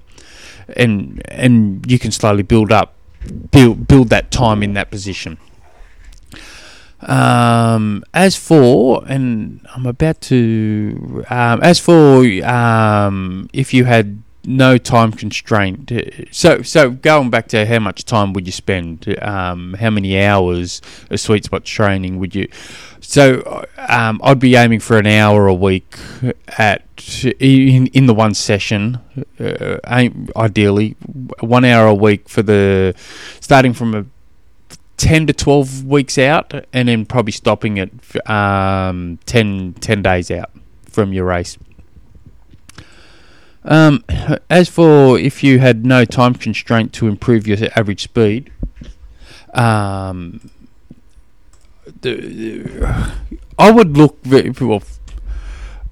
And 0.75 1.21
and 1.29 1.89
you 1.89 1.99
can 1.99 2.11
slowly 2.11 2.43
build 2.43 2.71
up, 2.71 2.93
build 3.51 3.87
build 3.87 4.09
that 4.09 4.31
time 4.31 4.63
in 4.63 4.73
that 4.73 4.91
position. 4.91 5.37
Um, 6.99 8.03
as 8.13 8.35
for, 8.35 9.03
and 9.07 9.65
I'm 9.75 9.85
about 9.85 10.19
to, 10.21 11.23
um, 11.29 11.61
as 11.61 11.79
for, 11.79 12.25
um, 12.43 13.49
if 13.53 13.71
you 13.71 13.85
had 13.85 14.23
no 14.47 14.77
time 14.77 15.11
constraint, 15.11 15.91
so 16.31 16.61
so 16.61 16.89
going 16.89 17.29
back 17.29 17.49
to 17.49 17.65
how 17.65 17.79
much 17.79 18.05
time 18.05 18.31
would 18.31 18.45
you 18.45 18.53
spend, 18.53 19.13
um, 19.21 19.73
how 19.73 19.89
many 19.89 20.23
hours 20.23 20.81
of 21.09 21.19
sweet 21.19 21.43
spot 21.43 21.65
training 21.65 22.17
would 22.17 22.33
you? 22.33 22.47
So 23.01 23.65
um, 23.77 24.21
I'd 24.23 24.39
be 24.39 24.55
aiming 24.55 24.79
for 24.79 24.97
an 24.97 25.05
hour 25.05 25.47
a 25.47 25.53
week 25.53 25.97
at 26.57 26.83
in 27.39 27.87
in 27.87 28.05
the 28.05 28.13
one 28.13 28.33
session, 28.33 28.99
uh, 29.39 29.77
aim, 29.87 30.29
ideally 30.35 30.95
one 31.41 31.65
hour 31.65 31.87
a 31.87 31.93
week 31.93 32.29
for 32.29 32.41
the 32.41 32.95
starting 33.41 33.73
from 33.73 33.93
a 33.93 34.05
10 34.95 35.27
to 35.27 35.33
12 35.33 35.85
weeks 35.85 36.17
out 36.17 36.53
and 36.73 36.89
then 36.89 37.05
probably 37.05 37.31
stopping 37.31 37.77
it 37.77 37.91
um, 38.27 39.19
10, 39.27 39.73
10 39.73 40.01
days 40.01 40.31
out 40.31 40.49
from 40.85 41.13
your 41.13 41.25
race. 41.25 41.57
Um, 43.67 44.03
as 44.49 44.69
for 44.69 45.19
if 45.19 45.43
you 45.43 45.59
had 45.59 45.85
no 45.85 46.05
time 46.05 46.33
constraint 46.33 46.93
to 46.93 47.07
improve 47.07 47.45
your 47.45 47.57
average 47.75 48.01
speed, 48.01 48.49
um, 49.53 50.49
the, 52.01 53.05
I 53.59 53.71
would 53.71 53.97
look 53.97 54.23
very, 54.23 54.51
well 54.61 54.83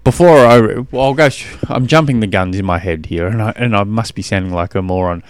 before 0.05 0.37
I. 0.37 0.79
Well, 0.91 1.05
I'll 1.05 1.13
go. 1.13 1.29
I'm 1.67 1.85
jumping 1.85 2.21
the 2.21 2.27
guns 2.27 2.57
in 2.57 2.65
my 2.65 2.77
head 2.77 3.07
here, 3.07 3.27
and 3.27 3.41
I 3.41 3.51
and 3.57 3.75
I 3.75 3.83
must 3.83 4.15
be 4.15 4.21
sounding 4.21 4.53
like 4.53 4.73
a 4.73 4.81
moron. 4.81 5.23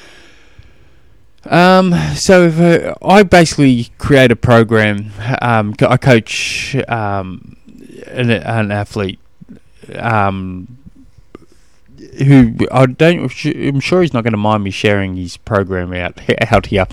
Um, 1.46 1.94
so 2.16 2.44
if, 2.48 2.60
uh, 2.60 2.96
I 3.04 3.24
basically 3.24 3.90
create 3.98 4.32
a 4.32 4.36
program. 4.36 5.12
Um, 5.42 5.76
I 5.80 5.98
coach 5.98 6.76
um, 6.88 7.56
an, 8.08 8.32
an 8.32 8.72
athlete 8.72 9.20
um, 9.96 10.78
who 12.24 12.56
I 12.72 12.86
don't. 12.86 13.32
I'm 13.46 13.80
sure 13.80 14.02
he's 14.02 14.14
not 14.14 14.24
going 14.24 14.34
to 14.34 14.38
mind 14.38 14.64
me 14.64 14.72
sharing 14.72 15.16
his 15.16 15.38
program 15.38 15.94
out 15.94 16.20
out 16.52 16.68
here, 16.68 16.86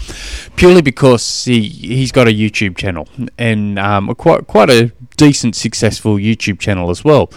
purely 0.56 0.82
because 0.82 1.44
he 1.44 1.68
he's 1.68 2.12
got 2.12 2.28
a 2.28 2.32
YouTube 2.32 2.76
channel 2.76 3.08
and 3.38 3.78
um, 3.78 4.14
quite 4.14 4.46
quite 4.46 4.70
a 4.70 4.92
decent, 5.16 5.56
successful 5.56 6.16
YouTube 6.16 6.58
channel 6.58 6.90
as 6.90 7.04
well. 7.04 7.30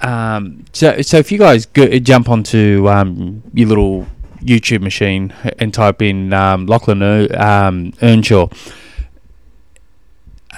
Um, 0.00 0.64
so 0.72 1.00
so 1.02 1.18
if 1.18 1.32
you 1.32 1.38
guys 1.38 1.66
go, 1.66 1.98
jump 1.98 2.28
onto 2.28 2.88
um, 2.88 3.42
your 3.52 3.68
little 3.68 4.06
YouTube 4.40 4.82
machine 4.82 5.32
and 5.58 5.74
type 5.74 6.02
in 6.02 6.32
um, 6.32 6.66
Lachlan 6.66 7.02
um, 7.36 7.92
Earnshaw, 8.00 8.48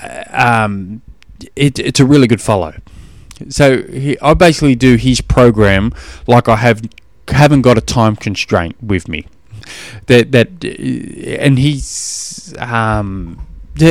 uh, 0.02 0.24
um, 0.30 1.02
it, 1.56 1.78
it's 1.78 2.00
a 2.00 2.04
really 2.04 2.26
good 2.26 2.40
follow. 2.40 2.74
So 3.48 3.82
he, 3.82 4.18
I 4.20 4.34
basically 4.34 4.74
do 4.74 4.96
his 4.96 5.20
program 5.20 5.92
like 6.26 6.48
I 6.48 6.56
have 6.56 6.82
haven't 7.28 7.62
got 7.62 7.78
a 7.78 7.80
time 7.80 8.16
constraint 8.16 8.76
with 8.82 9.08
me. 9.08 9.26
That 10.06 10.32
that 10.32 10.64
and 10.64 11.58
he's 11.58 12.54
um, 12.58 13.46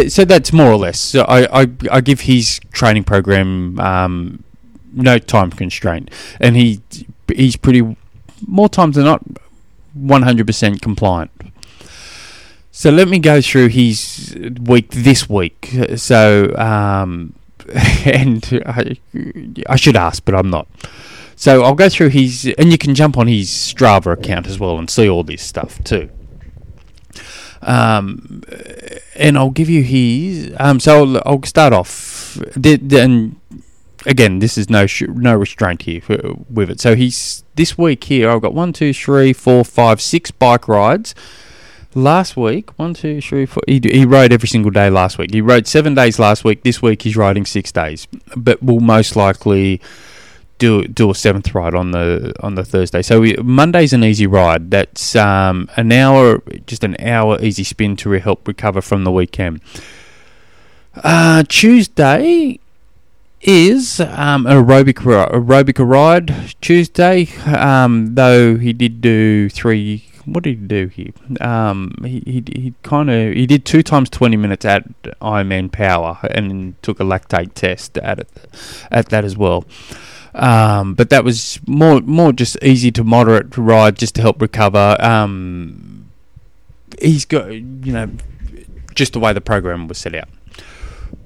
so 0.08 0.26
that's 0.26 0.52
more 0.54 0.72
or 0.72 0.78
less. 0.78 1.00
So 1.00 1.22
I, 1.24 1.62
I, 1.62 1.68
I 1.92 2.02
give 2.02 2.22
his 2.22 2.60
training 2.72 3.06
program 3.06 3.80
um, 3.80 4.44
no 4.94 5.20
time 5.20 5.52
constraint, 5.52 6.12
and 6.40 6.56
he 6.56 6.82
he's 7.28 7.56
pretty 7.56 7.96
more 8.46 8.70
times 8.70 8.96
than 8.96 9.06
not 9.06 9.24
100% 9.98 10.82
compliant. 10.82 11.32
So 12.72 12.90
let 12.90 13.08
me 13.08 13.20
go 13.20 13.42
through 13.42 13.70
his 13.70 14.36
week 14.62 14.92
this 14.92 15.30
week. 15.30 15.76
So, 15.98 16.56
um, 16.56 17.34
and 18.06 18.64
I, 18.66 18.98
I 19.68 19.76
should 19.76 19.96
ask, 19.96 20.24
but 20.26 20.36
I'm 20.36 20.50
not. 20.50 20.68
So 21.36 21.64
I'll 21.64 21.76
go 21.76 21.88
through 21.88 22.10
his, 22.10 22.54
and 22.58 22.72
you 22.72 22.78
can 22.78 22.96
jump 22.96 23.18
on 23.18 23.28
his 23.28 23.50
Strava 23.50 24.14
account 24.14 24.48
as 24.48 24.60
well 24.60 24.78
and 24.78 24.90
see 24.90 25.08
all 25.10 25.24
this 25.24 25.42
stuff 25.42 25.82
too. 25.84 26.10
Um, 27.62 28.44
and 29.16 29.38
I'll 29.38 29.50
give 29.50 29.70
you 29.70 29.84
his. 29.84 30.54
Um, 30.60 30.80
so 30.80 31.04
I'll, 31.04 31.22
I'll 31.26 31.44
start 31.44 31.74
off. 31.74 32.38
And 32.56 33.40
again, 34.06 34.40
this 34.40 34.58
is 34.58 34.70
no 34.70 34.86
sh- 34.86 35.04
no 35.08 35.36
restraint 35.36 35.84
here 35.84 36.02
for, 36.02 36.18
with 36.50 36.70
it. 36.70 36.80
So 36.80 36.96
he's 36.96 37.44
this 37.56 37.78
week 37.78 38.04
here. 38.06 38.30
I've 38.30 38.42
got 38.42 38.54
one, 38.54 38.74
two, 38.74 38.94
three, 38.94 39.34
four, 39.34 39.64
five, 39.64 40.02
six 40.02 40.32
bike 40.32 40.68
rides. 40.68 41.16
Last 41.96 42.38
week, 42.38 42.78
one, 42.78 42.94
two, 42.94 43.20
three, 43.20 43.48
four. 43.48 43.64
He, 43.68 43.82
he 43.84 44.06
rode 44.06 44.32
every 44.32 44.48
single 44.48 44.70
day 44.70 44.92
last 44.92 45.18
week. 45.18 45.34
He 45.34 45.42
rode 45.42 45.66
seven 45.66 45.96
days 45.96 46.20
last 46.20 46.44
week. 46.44 46.62
This 46.64 46.84
week 46.84 47.02
he's 47.02 47.18
riding 47.18 47.48
six 47.48 47.72
days, 47.72 48.08
but 48.36 48.62
will 48.62 48.80
most 48.80 49.16
likely 49.16 49.82
do 50.60 50.84
do 50.84 51.10
a 51.10 51.16
seventh 51.16 51.56
ride 51.56 51.74
on 51.74 51.90
the 51.92 52.34
on 52.42 52.54
the 52.54 52.64
Thursday. 52.64 53.02
So 53.02 53.22
we, 53.22 53.34
Monday's 53.38 53.92
an 53.92 54.04
easy 54.04 54.28
ride. 54.28 54.70
That's 54.70 55.16
um, 55.16 55.68
an 55.78 55.92
hour, 55.92 56.44
just 56.68 56.84
an 56.84 56.96
hour 57.02 57.42
easy 57.42 57.64
spin 57.64 57.96
to 57.98 58.10
re- 58.10 58.20
help 58.20 58.48
recover 58.48 58.82
from 58.82 59.04
the 59.04 59.12
weekend. 59.12 59.62
Uh, 60.96 61.44
Tuesday 61.48 62.60
is 63.42 64.00
um, 64.00 64.44
aerobic 64.44 64.96
aerobic 64.96 65.84
ride 65.84 66.56
Tuesday. 66.62 67.28
Um, 67.46 68.14
though 68.14 68.58
he 68.58 68.74
did 68.74 69.02
do 69.02 69.50
three 69.50 70.04
what 70.34 70.44
did 70.44 70.60
he 70.60 70.68
do 70.68 70.88
here? 70.88 71.12
Um, 71.42 71.96
he 72.04 72.22
he, 72.26 72.44
he 72.48 72.74
kind 72.84 73.10
of 73.10 73.34
he 73.34 73.46
did 73.46 73.66
two 73.66 73.84
times 73.84 74.10
twenty 74.10 74.38
minutes 74.38 74.66
at 74.66 74.88
Ironman 75.22 75.72
Power 75.72 76.18
and 76.32 76.82
took 76.82 77.00
a 77.00 77.04
lactate 77.04 77.54
test 77.54 77.98
at 77.98 78.20
it, 78.20 78.30
at 78.92 79.10
that 79.10 79.26
as 79.26 79.38
well. 79.38 79.66
Um, 80.34 80.94
but 80.94 81.10
that 81.10 81.24
was 81.24 81.60
more 81.68 82.02
more 82.02 82.32
just 82.32 82.58
easy 82.62 82.92
to 82.92 83.04
moderate 83.04 83.52
to 83.52 83.62
ride 83.62 83.98
just 83.98 84.16
to 84.16 84.22
help 84.22 84.42
recover. 84.42 84.96
Um, 85.00 86.10
he's 87.02 87.26
got 87.26 87.52
you 87.52 87.94
know 87.94 88.10
just 88.96 89.14
the 89.14 89.20
way 89.20 89.34
the 89.34 89.42
program 89.42 89.88
was 89.88 89.98
set 89.98 90.16
out. 90.16 90.30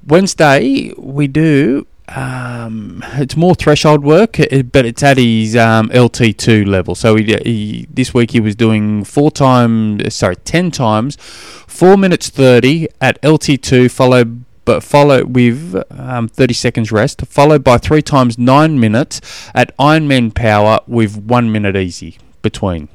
Wednesday 0.06 0.94
we 0.98 1.28
do 1.28 1.88
um, 2.10 3.04
it's 3.14 3.38
more 3.38 3.56
threshold 3.56 4.04
work, 4.04 4.38
but 4.72 4.86
it's 4.86 5.04
at 5.04 5.18
his 5.18 5.56
um, 5.56 5.90
LT2 5.90 6.68
level. 6.68 6.96
So 6.96 7.16
he, 7.16 7.36
he, 7.44 7.88
this 7.90 8.14
week 8.14 8.32
he 8.32 8.40
was 8.40 8.56
doing 8.56 9.04
four 9.04 9.32
times, 9.32 10.14
sorry, 10.14 10.36
ten 10.36 10.70
times, 10.70 11.16
four 11.16 11.98
minutes 11.98 12.30
thirty 12.30 12.88
at 13.00 13.22
LT2, 13.22 13.90
followed 13.90 14.44
but 14.66 14.82
followed 14.82 15.36
with 15.36 15.76
um, 15.92 16.30
30 16.30 16.54
seconds 16.54 16.90
rest, 16.90 17.26
followed 17.26 17.66
by 17.66 17.78
three 17.78 18.02
times 18.02 18.38
nine 18.38 18.80
minutes 18.80 19.50
at 19.54 19.76
Ironman 19.78 20.34
Power 20.34 20.80
with 20.88 21.18
one 21.18 21.52
minute 21.52 21.76
easy 21.76 22.18
between. 22.42 22.88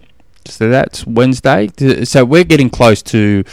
So 0.47 0.71
that's 0.71 1.07
Wednesday. 1.07 1.69
So 2.05 2.25
we're 2.25 2.45
getting 2.45 2.71
close 2.71 3.03
to 3.03 3.45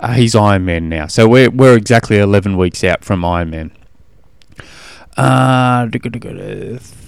uh, 0.00 0.12
his 0.12 0.34
Ironman 0.34 0.84
now. 0.84 1.06
So 1.06 1.26
we're 1.26 1.50
we're 1.50 1.76
exactly 1.76 2.18
11 2.18 2.56
weeks 2.58 2.84
out 2.84 3.04
from 3.04 3.22
Ironman. 3.22 3.70
Uh, 5.16 5.88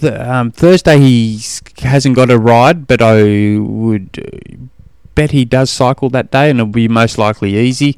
um, 0.03 0.51
Thursday 0.51 0.99
he 0.99 1.41
hasn't 1.79 2.17
got 2.17 2.31
a 2.31 2.39
ride, 2.39 2.87
but 2.87 3.01
I 3.01 3.59
would 3.59 4.71
bet 5.15 5.31
he 5.31 5.45
does 5.45 5.71
cycle 5.71 6.11
that 6.11 6.31
day, 6.31 6.51
and 6.51 6.61
it'll 6.61 6.73
be 6.73 6.89
most 6.89 7.19
likely 7.19 7.57
easy. 7.57 7.97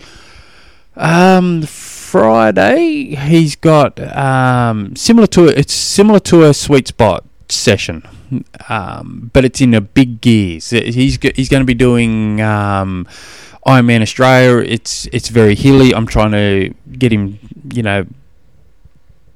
Um, 0.97 1.63
Friday 1.63 3.15
he's 3.17 3.57
got 3.57 3.99
um, 4.17 4.95
similar 4.97 5.27
to 5.29 5.49
it's 5.49 5.75
similar 5.75 6.21
to 6.21 6.45
a 6.45 6.55
sweet 6.55 6.89
spot 6.89 7.25
session, 7.49 8.03
um, 8.69 9.31
but 9.33 9.45
it's 9.45 9.61
in 9.61 9.75
a 9.75 9.81
big 9.81 10.21
gears. 10.21 10.71
He's 10.71 11.19
he's 11.21 11.49
going 11.49 11.61
to 11.61 11.67
be 11.67 11.75
doing 11.75 12.41
um, 12.41 13.07
Ironman 13.67 14.03
Australia. 14.03 14.59
It's 14.59 15.07
it's 15.13 15.29
very 15.29 15.57
hilly. 15.57 15.93
I'm 15.95 16.07
trying 16.07 16.31
to 16.31 16.73
get 16.93 17.13
him, 17.13 17.39
you 17.75 17.83
know, 17.83 18.07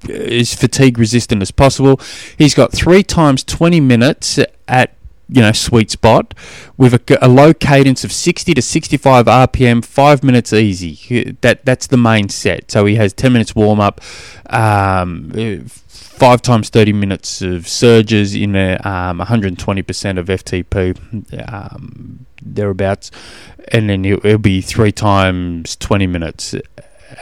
as 0.09 0.55
fatigue 0.55 0.99
resistant 0.99 1.43
as 1.43 1.51
possible. 1.51 2.01
He's 2.39 2.55
got 2.55 2.73
three 2.73 3.03
times 3.03 3.45
20 3.45 3.81
minutes 3.81 4.39
at 4.69 4.95
you 5.33 5.41
know 5.41 5.53
sweet 5.53 5.91
spot 5.91 6.35
with 6.77 6.93
a, 6.95 7.19
a, 7.25 7.29
low 7.29 7.55
cadence 7.55 8.03
of 8.03 8.11
60 8.13 8.53
to 8.53 8.61
65 8.61 9.27
rpm 9.27 9.85
five 9.85 10.25
minutes 10.25 10.53
easy. 10.53 11.37
That 11.41 11.65
that's 11.65 11.87
the 11.87 11.97
main 11.97 12.29
set. 12.29 12.71
So 12.71 12.85
he 12.85 12.97
has 12.97 13.13
10 13.13 13.33
minutes 13.33 13.55
warm 13.55 13.81
up 13.81 14.01
um, 14.47 15.31
five 15.69 16.43
times 16.43 16.69
30 16.69 16.93
minutes 16.93 17.43
of 17.43 17.69
surges 17.69 18.35
in 18.35 18.57
a, 18.57 18.75
um, 18.85 19.21
120% 19.21 20.19
of 20.19 20.27
ftp 20.27 21.53
um, 21.53 22.27
thereabouts. 22.43 23.11
And 23.69 23.89
then 23.89 24.05
it'll, 24.05 24.39
be 24.39 24.61
three 24.61 24.91
times 24.91 25.77
20 25.77 26.07
minutes 26.09 26.55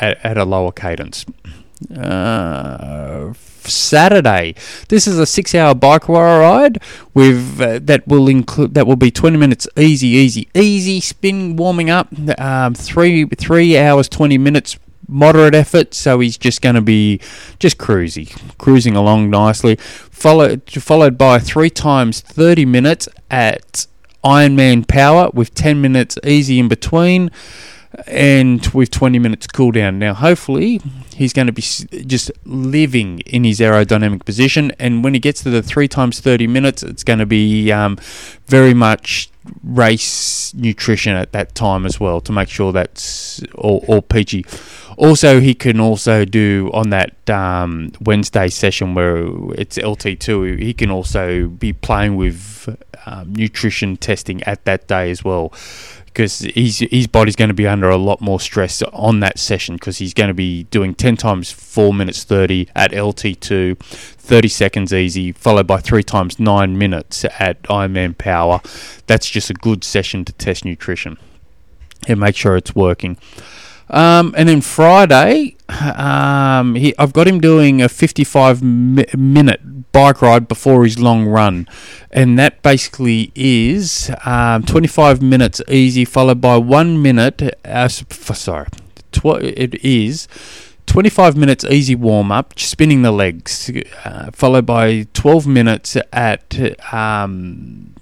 at, 0.00 0.24
at 0.24 0.38
a 0.38 0.44
lower 0.44 0.72
cadence 0.72 1.26
uh, 1.94 3.32
Saturday. 3.34 4.54
This 4.88 5.06
is 5.06 5.18
a 5.18 5.26
six-hour 5.26 5.74
bike 5.74 6.08
ride 6.08 6.78
with 7.14 7.60
uh, 7.60 7.78
that 7.82 8.06
will 8.06 8.28
include 8.28 8.74
that 8.74 8.86
will 8.86 8.96
be 8.96 9.10
twenty 9.10 9.36
minutes 9.36 9.68
easy, 9.76 10.08
easy, 10.08 10.48
easy 10.54 11.00
spin 11.00 11.56
warming 11.56 11.90
up. 11.90 12.08
Um, 12.38 12.74
three 12.74 13.24
three 13.26 13.76
hours 13.76 14.08
twenty 14.08 14.38
minutes 14.38 14.78
moderate 15.06 15.54
effort. 15.54 15.94
So 15.94 16.20
he's 16.20 16.36
just 16.36 16.60
going 16.60 16.74
to 16.74 16.82
be 16.82 17.20
just 17.58 17.78
cruising, 17.78 18.26
cruising 18.58 18.96
along 18.96 19.30
nicely. 19.30 19.76
Followed 19.76 20.62
followed 20.70 21.16
by 21.16 21.38
three 21.38 21.70
times 21.70 22.20
thirty 22.20 22.64
minutes 22.64 23.08
at 23.30 23.86
Ironman 24.24 24.86
Power 24.86 25.30
with 25.32 25.54
ten 25.54 25.80
minutes 25.80 26.18
easy 26.24 26.58
in 26.58 26.68
between 26.68 27.30
and 28.06 28.66
with 28.68 28.90
20 28.90 29.18
minutes 29.18 29.46
cool 29.46 29.72
down. 29.72 29.98
Now, 29.98 30.14
hopefully, 30.14 30.80
he's 31.14 31.32
going 31.32 31.46
to 31.46 31.52
be 31.52 31.62
just 31.62 32.30
living 32.44 33.20
in 33.20 33.44
his 33.44 33.60
aerodynamic 33.60 34.24
position, 34.24 34.72
and 34.78 35.02
when 35.02 35.14
he 35.14 35.20
gets 35.20 35.42
to 35.42 35.50
the 35.50 35.62
three 35.62 35.88
times 35.88 36.20
30 36.20 36.46
minutes, 36.46 36.82
it's 36.82 37.04
going 37.04 37.18
to 37.18 37.26
be 37.26 37.72
um, 37.72 37.96
very 38.46 38.74
much 38.74 39.30
race 39.62 40.52
nutrition 40.54 41.14
at 41.14 41.32
that 41.32 41.54
time 41.54 41.86
as 41.86 41.98
well 41.98 42.20
to 42.20 42.32
make 42.32 42.48
sure 42.48 42.72
that's 42.72 43.42
all, 43.54 43.84
all 43.88 44.02
peachy. 44.02 44.44
Also, 44.98 45.38
he 45.38 45.54
can 45.54 45.78
also 45.78 46.24
do 46.24 46.70
on 46.74 46.90
that 46.90 47.30
um, 47.30 47.92
Wednesday 48.00 48.48
session 48.48 48.96
where 48.96 49.28
it's 49.54 49.78
LT2, 49.78 50.58
he 50.60 50.74
can 50.74 50.90
also 50.90 51.46
be 51.46 51.72
playing 51.72 52.16
with 52.16 52.68
um, 53.06 53.32
nutrition 53.32 53.96
testing 53.96 54.42
at 54.42 54.64
that 54.64 54.88
day 54.88 55.12
as 55.12 55.22
well. 55.22 55.52
Because 56.06 56.40
his 56.40 56.80
his 56.90 57.06
body's 57.06 57.36
going 57.36 57.48
to 57.48 57.54
be 57.54 57.68
under 57.68 57.88
a 57.88 57.96
lot 57.96 58.20
more 58.20 58.40
stress 58.40 58.82
on 58.82 59.20
that 59.20 59.38
session 59.38 59.76
because 59.76 59.98
he's 59.98 60.12
going 60.12 60.28
to 60.28 60.34
be 60.34 60.64
doing 60.64 60.96
10 60.96 61.16
times 61.16 61.52
4 61.52 61.94
minutes 61.94 62.24
30 62.24 62.66
at 62.74 62.90
LT2 62.90 63.78
30 63.78 64.48
seconds 64.48 64.92
easy 64.92 65.30
followed 65.30 65.68
by 65.68 65.78
3 65.78 66.02
times 66.02 66.40
9 66.40 66.76
minutes 66.76 67.24
at 67.38 67.62
Ironman 67.64 68.18
power. 68.18 68.60
That's 69.06 69.30
just 69.30 69.48
a 69.48 69.54
good 69.54 69.84
session 69.84 70.24
to 70.24 70.32
test 70.32 70.64
nutrition. 70.64 71.18
And 72.08 72.18
make 72.18 72.34
sure 72.34 72.56
it's 72.56 72.74
working 72.74 73.16
um, 73.90 74.34
and 74.36 74.48
then 74.48 74.60
Friday, 74.60 75.56
um, 75.68 76.74
he, 76.74 76.94
I've 76.98 77.12
got 77.12 77.26
him 77.26 77.40
doing 77.40 77.80
a 77.82 77.88
55 77.88 78.62
mi- 78.62 79.04
minute 79.16 79.92
bike 79.92 80.22
ride 80.22 80.48
before 80.48 80.84
his 80.84 80.98
long 80.98 81.26
run. 81.26 81.66
And 82.10 82.38
that 82.38 82.62
basically 82.62 83.32
is 83.34 84.10
um, 84.24 84.62
25 84.62 85.22
minutes 85.22 85.60
easy, 85.68 86.04
followed 86.04 86.40
by 86.40 86.56
one 86.56 87.00
minute. 87.00 87.42
Uh, 87.64 87.88
sorry, 87.88 88.68
tw- 89.12 89.42
it 89.42 89.74
is 89.84 90.28
25 90.86 91.36
minutes 91.36 91.64
easy 91.64 91.94
warm 91.94 92.32
up, 92.32 92.58
spinning 92.58 93.02
the 93.02 93.12
legs, 93.12 93.70
uh, 94.04 94.30
followed 94.32 94.66
by 94.66 95.06
12 95.14 95.46
minutes 95.46 95.96
at. 96.12 96.92
Um, 96.92 97.94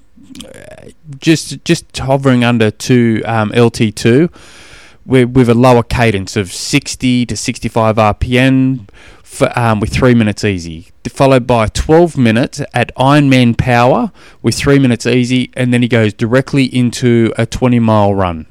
just 1.19 1.65
just 1.65 1.97
hovering 1.97 2.45
under 2.45 2.71
two 2.71 3.23
um, 3.25 3.51
LT2 3.53 4.31
with, 4.31 4.66
with 5.07 5.49
a 5.49 5.55
lower 5.55 5.83
cadence 5.83 6.37
of 6.37 6.53
60 6.53 7.27
to 7.27 7.37
65 7.37 7.97
RPM 7.97 8.89
for, 9.23 9.57
um, 9.59 9.81
with 9.81 9.93
three 9.93 10.15
minutes 10.15 10.45
easy, 10.45 10.89
followed 11.09 11.47
by 11.47 11.69
12 11.69 12.17
minutes 12.17 12.61
at 12.75 12.95
Ironman 12.97 13.57
Power 13.57 14.11
with 14.43 14.57
three 14.57 14.79
minutes 14.79 15.07
easy, 15.07 15.51
and 15.55 15.73
then 15.73 15.83
he 15.83 15.89
goes 15.89 16.13
directly 16.13 16.65
into 16.65 17.33
a 17.37 17.47
20 17.47 17.79
mile 17.79 18.15
run. 18.15 18.47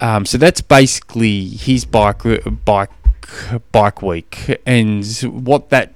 Um, 0.00 0.26
so 0.26 0.38
that's 0.38 0.60
basically 0.60 1.48
his 1.48 1.84
bike 1.84 2.22
bike 2.64 2.90
bike 3.72 4.02
week, 4.02 4.60
and 4.66 5.06
what 5.22 5.70
that 5.70 5.94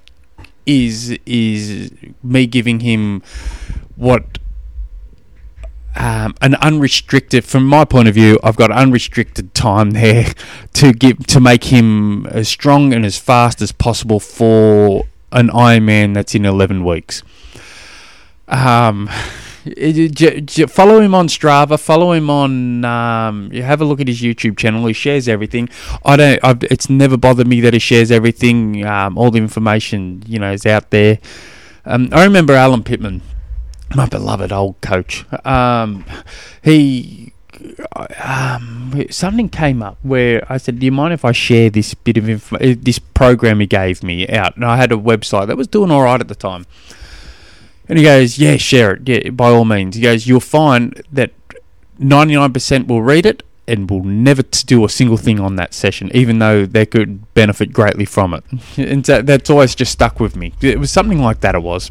is 0.66 1.18
is 1.26 1.92
me 2.22 2.46
giving 2.46 2.80
him 2.80 3.22
what 3.96 4.38
um, 5.96 6.34
an 6.40 6.54
unrestricted, 6.56 7.44
from 7.44 7.66
my 7.66 7.84
point 7.84 8.08
of 8.08 8.14
view, 8.14 8.38
I've 8.42 8.56
got 8.56 8.70
unrestricted 8.70 9.54
time 9.54 9.90
there 9.92 10.32
to 10.74 10.92
give 10.92 11.26
to 11.28 11.40
make 11.40 11.64
him 11.64 12.26
as 12.26 12.48
strong 12.48 12.92
and 12.92 13.04
as 13.04 13.18
fast 13.18 13.60
as 13.60 13.72
possible 13.72 14.20
for 14.20 15.04
an 15.32 15.48
Ironman 15.48 16.14
that's 16.14 16.34
in 16.34 16.44
11 16.44 16.84
weeks. 16.84 17.22
Um, 18.48 19.08
follow 20.68 21.00
him 21.00 21.14
on 21.14 21.28
Strava. 21.28 21.78
Follow 21.78 22.12
him 22.12 22.30
on. 22.30 22.84
Um, 22.84 23.50
you 23.52 23.62
have 23.62 23.80
a 23.80 23.84
look 23.84 24.00
at 24.00 24.08
his 24.08 24.20
YouTube 24.20 24.56
channel. 24.56 24.86
He 24.86 24.92
shares 24.92 25.28
everything. 25.28 25.68
I 26.04 26.16
don't. 26.16 26.40
I've, 26.42 26.62
it's 26.64 26.88
never 26.90 27.16
bothered 27.16 27.46
me 27.46 27.60
that 27.60 27.72
he 27.72 27.78
shares 27.78 28.10
everything. 28.10 28.84
Um, 28.84 29.16
all 29.18 29.30
the 29.30 29.38
information, 29.38 30.22
you 30.26 30.38
know, 30.38 30.52
is 30.52 30.66
out 30.66 30.90
there. 30.90 31.18
Um, 31.84 32.08
I 32.12 32.24
remember 32.24 32.54
Alan 32.54 32.82
Pittman 32.82 33.22
my 33.94 34.06
beloved 34.06 34.52
old 34.52 34.80
coach. 34.80 35.24
Um, 35.44 36.04
he 36.62 37.32
um, 38.22 39.06
something 39.10 39.48
came 39.48 39.82
up 39.82 39.98
where 40.02 40.44
I 40.50 40.56
said, 40.56 40.78
"Do 40.78 40.86
you 40.86 40.92
mind 40.92 41.12
if 41.12 41.24
I 41.24 41.32
share 41.32 41.70
this 41.70 41.94
bit 41.94 42.16
of 42.16 42.28
info- 42.28 42.56
uh, 42.56 42.74
this 42.78 42.98
program 42.98 43.60
he 43.60 43.66
gave 43.66 44.02
me 44.02 44.28
out?" 44.28 44.56
And 44.56 44.64
I 44.64 44.76
had 44.76 44.92
a 44.92 44.96
website 44.96 45.46
that 45.48 45.56
was 45.56 45.68
doing 45.68 45.90
all 45.90 46.02
right 46.02 46.20
at 46.20 46.28
the 46.28 46.34
time. 46.34 46.66
And 47.88 47.98
he 47.98 48.04
goes, 48.04 48.38
"Yeah, 48.38 48.56
share 48.56 48.94
it. 48.94 49.08
Yeah, 49.08 49.30
by 49.30 49.48
all 49.50 49.64
means." 49.64 49.96
He 49.96 50.02
goes, 50.02 50.26
"You'll 50.26 50.40
find 50.40 51.02
that 51.12 51.32
ninety 51.98 52.34
nine 52.34 52.52
percent 52.52 52.86
will 52.86 53.02
read 53.02 53.26
it." 53.26 53.42
And 53.68 53.88
will 53.88 54.02
never 54.02 54.42
do 54.42 54.84
a 54.84 54.88
single 54.88 55.16
thing 55.16 55.38
on 55.38 55.54
that 55.54 55.74
session, 55.74 56.10
even 56.12 56.40
though 56.40 56.66
they 56.66 56.84
could 56.84 57.32
benefit 57.34 57.72
greatly 57.72 58.04
from 58.04 58.34
it. 58.34 58.42
And 58.76 59.04
that's 59.04 59.48
always 59.48 59.76
just 59.76 59.92
stuck 59.92 60.18
with 60.18 60.34
me. 60.34 60.54
It 60.60 60.80
was 60.80 60.90
something 60.90 61.20
like 61.20 61.40
that. 61.42 61.54
It 61.54 61.62
was. 61.62 61.88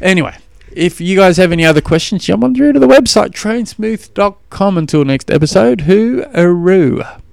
Anyway, 0.00 0.34
If 0.74 1.00
you 1.00 1.16
guys 1.16 1.36
have 1.36 1.52
any 1.52 1.64
other 1.64 1.80
questions, 1.80 2.24
jump 2.24 2.44
on 2.44 2.54
through 2.54 2.72
to 2.72 2.80
the 2.80 2.88
website 2.88 3.30
trainsmooth.com. 3.30 4.78
Until 4.78 5.04
next 5.04 5.30
episode, 5.30 5.82
who 5.82 6.22
aroo. 6.34 7.21